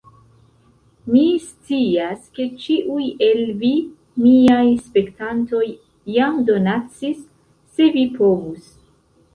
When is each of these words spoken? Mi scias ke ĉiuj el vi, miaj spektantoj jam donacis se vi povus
Mi 1.15 1.25
scias 1.49 2.23
ke 2.39 2.47
ĉiuj 2.63 3.05
el 3.27 3.43
vi, 3.61 3.71
miaj 4.25 4.65
spektantoj 4.87 5.63
jam 6.17 6.43
donacis 6.51 7.23
se 7.77 7.93
vi 7.99 8.11
povus 8.21 8.71